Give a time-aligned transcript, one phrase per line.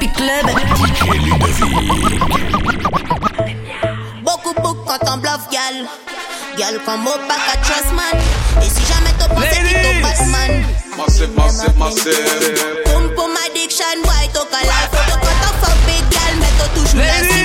[0.00, 0.46] Tropic Club.
[4.24, 5.18] Beaucoup, beaucoup quand on
[5.52, 5.86] gal.
[6.56, 8.62] Gal comme au bac à.
[8.62, 10.64] Et si jamais t'as pensé qu'il t'as pas man.
[10.96, 12.84] Massive, massive, massive.
[12.86, 15.18] Boom, boom, addiction, boy, t'as qu'à la photo.
[15.20, 17.39] Quand on fuck big gal, mais t'as toujours la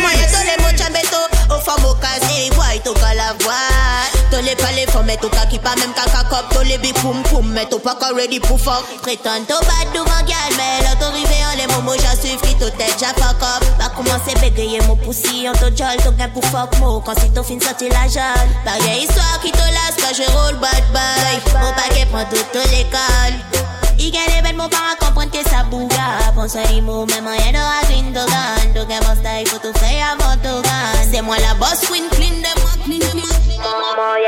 [5.21, 6.45] faut mettre au pas même caca cop.
[6.51, 8.83] T'as les big poum poum, mais t'as pas ready pour fuck.
[9.01, 13.05] Prétends t'as bad devant gal, mais t'as en les moments, j'ai suivi, t'as tête, j'ai
[13.21, 13.63] fuck up.
[13.79, 17.01] Va commencer bégayer mon poussi, en t'as jol, t'as gain pour fuck mo.
[17.05, 18.47] Quand c'est t'as fin sorti la jol.
[18.63, 21.61] Pareil histoire qui te lasse quand je roll bad boy.
[21.61, 23.65] Mon paquet prend toute l'école.
[23.97, 25.95] Il gagne les belles mots para comprendre que ça bouga.
[26.35, 28.73] Pense à mots, même rien de la green de gun.
[28.75, 31.11] Donc, mon style, faut tout faire avant tout gun.
[31.11, 33.25] C'est moi la boss, queen, clean de moi, clean de moi.
[33.57, 34.19] Maman,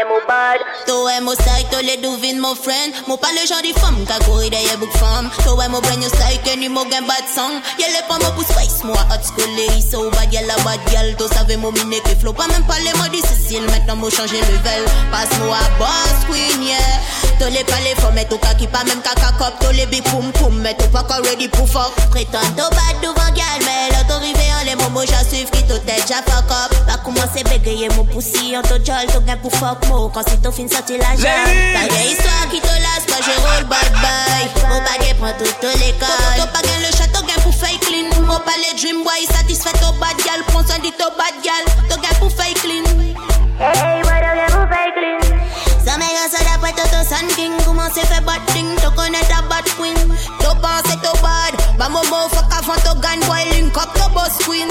[0.87, 2.93] Toi, mon style, toi, les douvines, mon friend.
[3.07, 5.29] Mon pas le genre de femme, qu'a couru derrière book femme.
[5.43, 7.59] Toi, mon brain, your style, que ni mon gain bad song.
[7.77, 10.79] Y'a les pas mon pouce face, moi, hot school, les so bad, y'a la bad
[10.91, 11.15] gal.
[11.17, 12.33] Toi, savais mon miné que flow.
[12.33, 14.83] Pas même pas les mots difficiles, maintenant, moi, changer level.
[15.11, 16.77] Passe-moi, boss, queen, yeah.
[17.39, 19.53] Tous les palais, faut mettre au cas qui pas même caca cop.
[19.59, 21.93] Tous les big poum poum, mais tout pas encore ready pour fuck.
[22.09, 25.63] Prétends tout bad devant gal, mais là t'as rivé en les moments, j'ai suivi qui
[25.63, 26.75] tout tête, j'ai fuck up.
[26.87, 30.09] Va commencer bégayer mon poussi, en tout jol, tout gain pour fuck mo.
[30.09, 31.45] Quand c'est tout fin sorti la jalle.
[31.73, 34.43] Pas de histoire qui te lasse, quand je roll bad boy.
[34.69, 36.07] Mon baguette prend toute l'école.
[36.37, 38.09] T'as pas gain le château, gain pour fake clean.
[38.25, 40.41] Mon palais dream boy, satisfait au bad gal.
[40.47, 41.65] Prends soin dit au bad gal.
[41.87, 42.83] T'as gain pour fake clean.
[51.13, 51.53] To bad.
[51.77, 54.67] Bah mon mot fuck to gun boy Link up to boss queen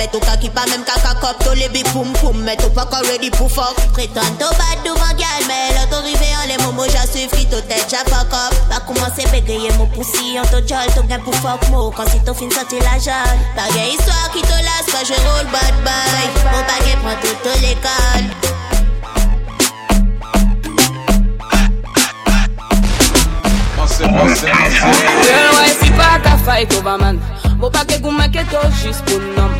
[0.00, 2.12] les palais faut mettre au cas qui pas même caca cop To les big poum
[2.14, 5.86] poum Mais to pas encore ready pour fuck Prétends to bad devant gal Mais là
[5.90, 8.54] to rivé en les moments J'ai suivi qui to tête J'ai fuck up.
[8.70, 11.90] Va commencer bégayer mon poussi En to jol To gain pour fuck mo.
[11.90, 15.46] Quand c'est to fin sorti la jalle Pareil histoire qui te lasse Quand je roll
[15.52, 16.24] bad boy.
[16.52, 18.26] Mon paquet prend toute l'école.
[23.76, 25.24] Massive, massive, massive.
[25.26, 27.20] Girl, why fi pa ka fight over man
[27.60, 29.52] Mo pa ke gou make to jis pou nom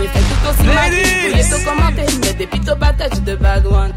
[0.00, 3.26] They say to see my people, they to come out and me.
[3.26, 3.94] They bad one.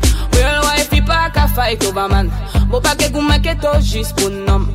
[1.53, 2.31] Fight over man.
[2.67, 4.67] Bon paquet, goût maquette, juste pour nom.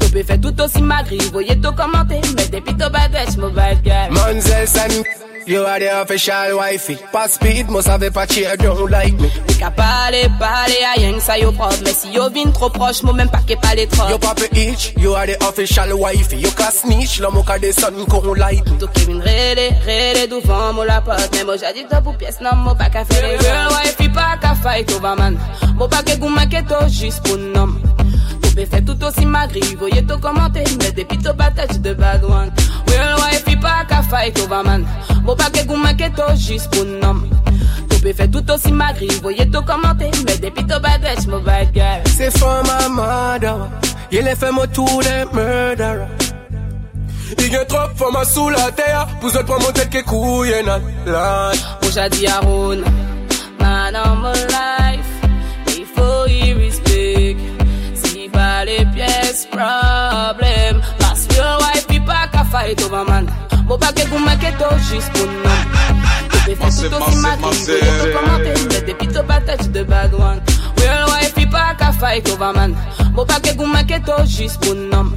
[0.00, 4.10] Tu peux faire tout aussi magri, voyez tout commenter, mais des pitobadesh, mobile guy.
[4.10, 5.27] Monzel, salut.
[5.48, 6.98] You are the official wifey.
[7.10, 9.30] Pas speed, must have a patchy, don't like me.
[9.46, 11.74] T'es qu'à parler, parler, à rien que ça yo prod.
[11.82, 14.10] Mais si yo vin trop proche, moi même pas qu'est pas les trop.
[14.10, 16.36] Yo papa itch, you are the official wifey.
[16.36, 18.78] Yo ka snitch, l'homme au cas des sons qu'on like me.
[18.78, 21.30] Tout Kevin rélé, rélé, devant moi la pote.
[21.32, 24.36] Mais moi j'adis que pour pièce, non, moi pas qu'à faire les girl wifey, pas
[24.38, 25.38] qu'à fight over man.
[25.76, 27.68] Moi pas qu'à gouma qu'est juste pour nom.
[28.54, 32.50] Be fait tout aussi magri, voyez tout commenter, mais depuis tout bataille de bad one.
[32.88, 34.84] Real wife, pas qu'à fight over man.
[35.28, 37.18] Bo pa ke gouman ke to jis pou nom
[37.92, 41.68] To pe fe tout osi magri, voye to komante Me depi to badrej, mo bad
[41.74, 43.66] girl Se fèm a madawa
[44.08, 46.08] Ye le fèm otou de murdera
[47.36, 47.92] I gen trop
[48.56, 50.62] la teya Pou zot pran mon tèt ke kouye
[53.60, 55.12] Man on my life.
[55.76, 57.36] Il faut y respect.
[57.94, 58.64] Si pa
[58.94, 63.04] pièce problem Pas yo wife, pi pa ka fight over
[63.68, 65.66] Mwen pa ke gouman ke to jis pou nan
[66.32, 69.82] Te fè tout osi makin, te yo te komante Mwen te pito patat, tu de
[69.90, 70.40] bagwan
[70.80, 72.72] Real wife, pi pa ka fay kovaman
[73.12, 75.12] Mwen pa ke gouman ke to jis pou nan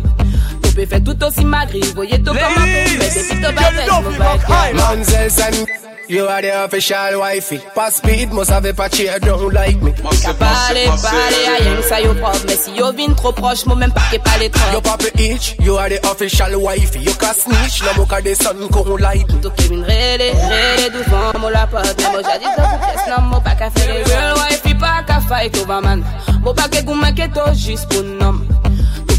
[0.67, 4.83] Te fè tout osi magri, voye to komante Mwen te pito patat, tu de bagwan
[4.83, 5.90] Manzel.
[6.11, 7.59] You are the official wifey.
[7.73, 9.93] Pass speed, must have a patchy, don't like me.
[9.93, 12.43] Qu'à parler, parler, à rien que ça, yo prof.
[12.45, 14.73] Mais si yo vin trop proche, moi même pas qu'est pas les trop.
[14.73, 16.99] Yo papi itch, you are the official wifey.
[16.99, 19.39] Yo ka snitch, non, mo ka des sons qu'on like me.
[19.39, 21.95] Tout Kevin rélé, rélé, devant mo la pote.
[21.97, 25.03] Mais moi j'adis dans toute pièce, non, mo pas qu'à faire les girl wifey, pas
[25.07, 26.03] qu'à fight over man.
[26.43, 28.41] Mo pas qu'est gouma qu'est tout juste pour nom?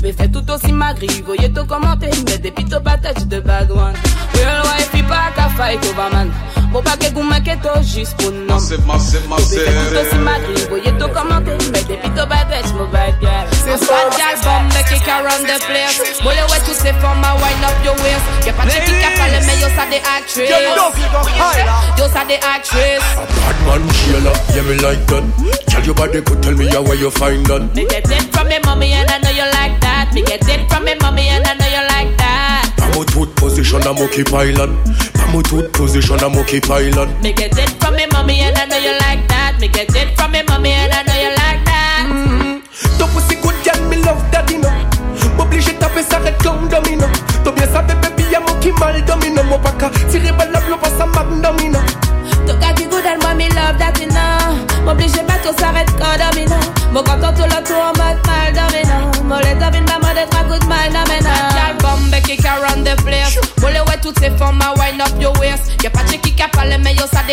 [0.03, 3.95] Be fait tout aussi magri, voyez tout commenter, mais des pito bataille de bad one.
[4.35, 6.31] Real wife, pas qu'à fight over man.
[6.73, 9.93] Mo pa ke gou make to jis pou nom Massive, massive, To be fait tout
[9.93, 10.25] aussi massive.
[10.25, 14.09] magri Voye to komante, me depi to batach mo bad girl C'est Bad ça.
[14.17, 16.01] girl bomb make it around the place.
[16.25, 18.25] Boy you wet to say for my wind up your waist.
[18.47, 20.49] Y'a pas de qui qui a parlé mais yo ça des actrices
[21.99, 25.25] Yo ça des actrices Bad man, Sheila, yeah me like that.
[25.69, 27.69] Tell your body could tell me how where you find that.
[27.77, 30.09] Me get it from me mommy and I know you like that.
[30.15, 32.02] Me get it from me mommy and I know you like that
[32.93, 33.83] Tooth position.
[33.85, 33.97] I'm.
[35.33, 37.09] I'm a tooth position, I'm okay pilot.
[37.23, 39.57] Me get it from me mommy and I know you like that.
[39.61, 41.52] Me get it from me mommy and I know you like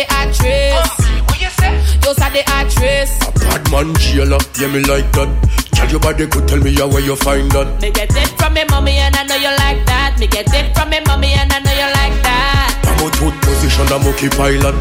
[0.00, 1.20] mais yo ça des actrices.
[1.28, 3.18] Oh, yo ça des actrices.
[3.24, 5.28] A bad man jailer, yeah me like that.
[5.72, 7.80] Tell your body good, tell me how where you find that.
[7.80, 10.18] Me get it from me mommy and I know you like that.
[10.18, 12.76] Me get it from me mommy and I know you like that.
[12.84, 14.74] I'm a tooth position, I'm okay pilot.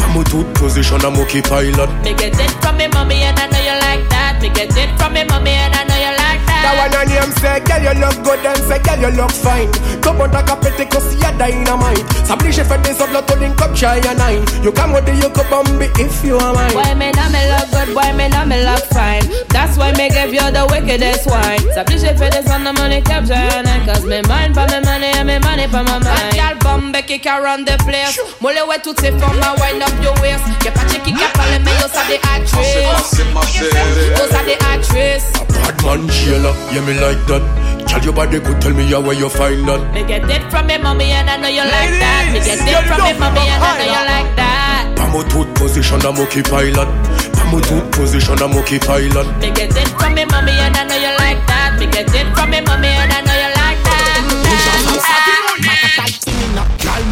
[0.00, 1.90] I'm a tooth position, I'm okay pilot.
[2.02, 4.40] Me get it from me mommy and I know you like that.
[4.40, 6.25] Me get it from me mommy and I know you like that.
[6.66, 9.70] That one on him say, girl you look good and say, girl you look fine.
[10.02, 12.02] Come on, take a petty cause you're dynamite.
[12.26, 14.42] S'oblige fait des autres to link up shy and nine.
[14.66, 16.74] You come with the you could bomb if you are mine.
[16.74, 19.22] Boy, me know me look good, boy, me know me look fine.
[19.54, 21.62] That's why me give you the wickedest wine.
[21.70, 23.86] S'oblige fait des on the money cap shy and nine.
[23.86, 26.34] Cause me mind for me money and me money for my mind.
[26.34, 28.18] Y'all bomb kick around the place.
[28.40, 30.42] Mole ouais toutes ces femmes à wind up your waist.
[30.64, 32.02] Y'a pas de qui a parlé mais yo ça
[36.72, 37.42] yeah me like that.
[37.88, 39.80] Tell your body good, tell me how where you find that.
[39.94, 42.32] Me get it from me mommy and I know you like that.
[42.32, 44.46] Me get it from me mommy and I know you like that.
[44.98, 46.88] I'm a tooth position, I'm okay pilot.
[47.38, 49.26] I'm a tooth position, I'm okay pilot.
[49.38, 51.78] Me get it from me mommy and I know you like that.
[51.78, 53.96] Me get it from me mommy and I know you like that.
[56.82, 57.02] Gal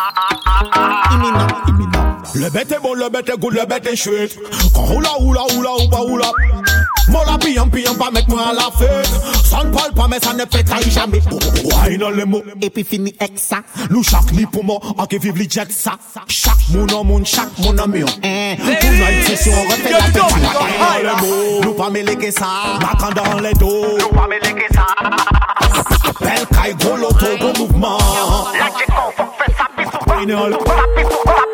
[1.12, 1.48] Imminent.
[1.68, 4.38] Imminent Le est bon, le est good, le bête est chouette.
[4.74, 6.32] Quand roula roula roula ou pas roula
[7.10, 9.10] Mon la pillant pillant pas mettre moi à la fête
[9.44, 11.22] Ça ne parle pas mais ça ne fait trahir jamais
[11.86, 13.58] Wine on le mot Et puis fini avec ça
[13.90, 15.92] Nous chaque ni pour moi En qui vive les jet ça
[16.28, 20.02] Chaque mon en mon chaque mon en mieux Hein Pour night session on refait la
[20.02, 22.48] fête Wine on le mot Nous pas mêler que ça
[22.82, 24.86] Macan dans les dos Nous pas mêler que ça
[26.10, 27.98] Appel Kai gros loto gros mouvement
[28.58, 31.45] La j'ai qu'on fait ça bisou Wine on le Them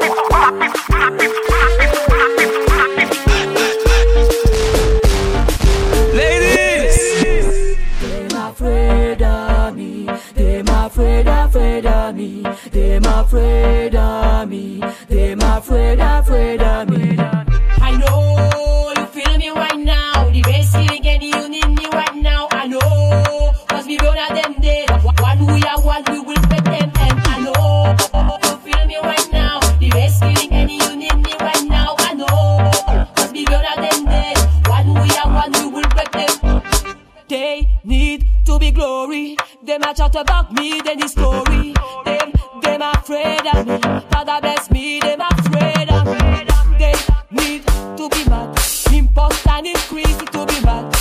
[40.11, 41.73] Them about me, then the story.
[42.03, 43.79] Them, them afraid of me.
[44.11, 46.45] Father bless me, them afraid of me.
[46.77, 46.93] They
[47.31, 47.65] need
[47.97, 48.59] to be mad.
[48.91, 50.91] Impost and increase to be mad.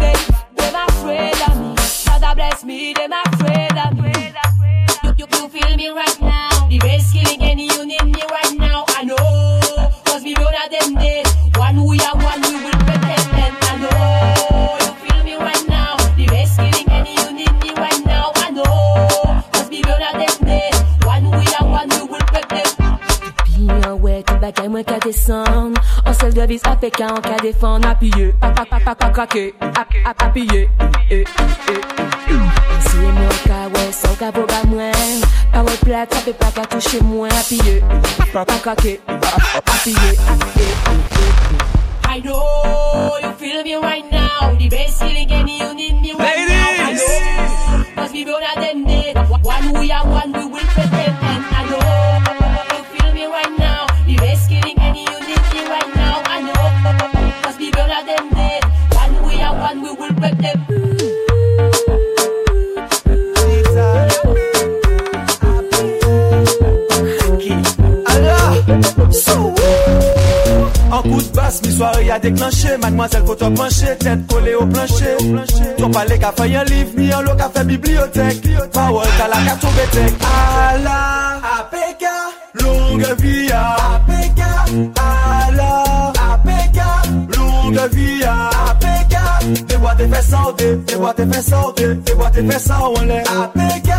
[0.00, 0.12] They,
[0.56, 1.76] them afraid of me.
[1.76, 3.67] Father bless me, them afraid
[30.38, 30.68] apye
[31.10, 31.24] eh, eh,
[31.68, 31.82] eh.
[32.86, 37.32] Si mwen ka wè, san ka boga mwen Parol plat, apè pa ka touche mwen
[37.32, 37.80] Apye,
[38.32, 40.14] pa pa krake Apye,
[40.54, 40.58] apye
[42.10, 44.56] I know you feel me right now.
[44.58, 46.88] The best feeling and you need me right now.
[46.88, 49.12] I know, cause we at them day.
[49.14, 50.97] One we are one, we will bet
[71.78, 75.16] soirée a déclenché, mademoiselle faut toi pencher, tête collée au plancher.
[75.78, 78.42] Ton palais qu'a fait un livre, ni un lot fait bibliothèque.
[78.72, 79.64] Parole t'as la carte.
[80.70, 82.04] Allah, APK,
[82.62, 84.40] longue vie à APK.
[85.48, 86.78] Allah, APK,
[87.36, 88.07] longue vie
[89.98, 93.18] te fè saote, te boa te fè saote, te boa te fè sa ou lè.
[93.42, 93.90] APK,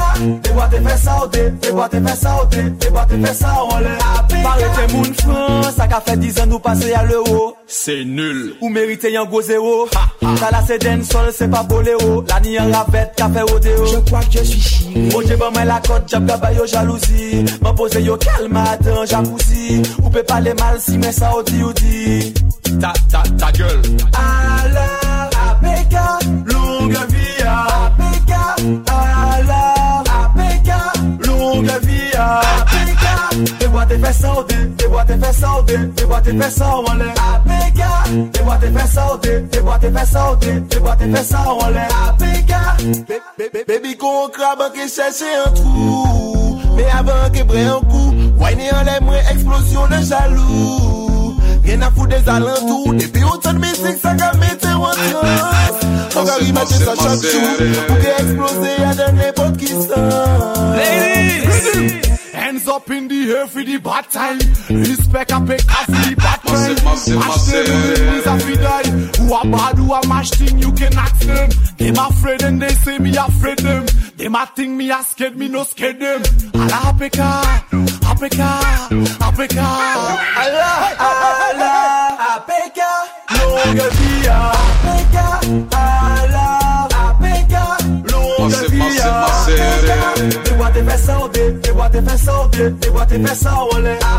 [0.43, 3.53] te boa te fè saote, te boa te fè saote, te boa te fè sa
[3.65, 3.95] ou lè.
[4.15, 7.49] APK, pare te moun fran, sa ka fè 10 an nou pase ya l'euro.
[7.67, 9.89] Se nul, ou merite yon go zero.
[10.39, 13.89] Ta la se den sol, se pa bolero, la ni yon ravette, ka fè odeo.
[13.91, 15.09] Je kwa k je suis chi.
[15.19, 19.81] Oje ban men la kote, jab gaba yo jalousi, man pose yo kalma atan jacuzzi.
[20.03, 22.33] Ou pe pale mal si men sa ou di ou di.
[22.79, 23.97] Ta, ta, ta gueule.
[24.13, 25.28] Alors.
[26.45, 26.97] Longue
[33.99, 37.13] fais sauter, tes bois tes fais sauter, tes bois tes fais sauter en l'air.
[37.33, 41.23] APK, tes bois tes fais sauter, tes bois tes fais sauter, tes bois tes fais
[41.23, 41.69] sauter en
[43.67, 49.01] baby qu'on crabe qui cherche un trou, mais avant que un coup, wine en l'air
[49.01, 50.88] moins explosion de jaloux.
[51.69, 56.25] Rien a fout des alentours Depi autant de musique sa ka mette an trans An
[56.25, 57.45] ka rimache sa chak chou
[57.89, 60.09] Ou ke eksplose ya de nepot ki san
[60.79, 62.09] Ladies!
[62.33, 64.39] Hands up in the air for the bad time.
[64.69, 66.75] Respect a the bad time.
[66.83, 68.01] Massive, massive, Mash them massive.
[68.01, 68.89] enemies a fi die.
[69.19, 71.49] Who a bad, who a mash thing, you can ask them.
[71.77, 73.85] Them afraid and they say me afraid them.
[74.17, 76.21] Them a think me a scared, me no scared them.
[76.55, 77.29] Ala apeka,
[78.11, 78.59] Africa,
[79.21, 79.63] Africa,
[80.35, 82.89] Allah, Allah, Africa,
[83.37, 85.39] longue vie à Africa,
[85.71, 87.63] Allah, Africa,
[88.11, 89.99] longue vie à Africa.
[90.43, 93.67] Fais voir tes fesses en fais voir tes fesses en fais voir tes fesses en.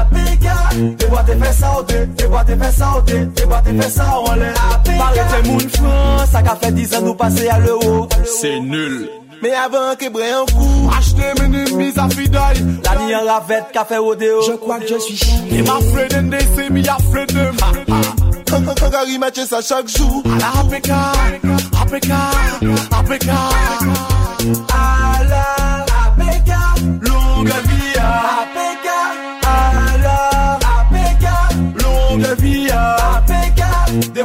[0.00, 0.54] Africa,
[0.98, 3.98] fais voir tes fesses en fais voir tes fesses en fais voir tes fesses
[5.72, 7.58] t'es ça qu'a fait 10 ans nous passer à.
[8.24, 9.19] C'est nul.
[9.42, 13.84] Men avan kebre an kou Achete menin mi à fiday La ni an lavet ka
[13.84, 16.98] fe odeo Je crois que je suis chien E ma freden de se mi a
[17.10, 17.56] fredem
[18.44, 20.90] Kankari matye sa chak jou A la APK
[21.82, 22.10] APK
[23.00, 23.28] APK
[24.68, 25.79] A la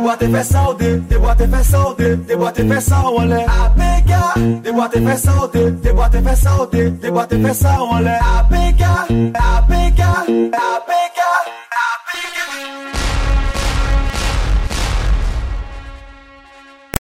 [0.05, 4.19] Deboate fè saote, deboate fè saote, deboate fè sa ou anle Apeka,
[4.61, 8.91] deboate fè saote, deboate fè saote, deboate fè sa ou anle Apeka,
[9.33, 10.94] apeka, apeka